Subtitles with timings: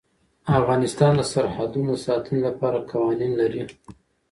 [0.59, 3.63] افغانستان د سرحدونه د ساتنې لپاره قوانین لري.